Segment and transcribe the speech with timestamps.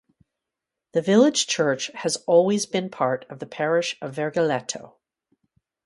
[0.93, 4.95] The village church has always been part of the parish of Vergeletto.